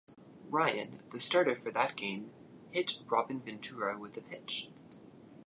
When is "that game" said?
1.73-2.31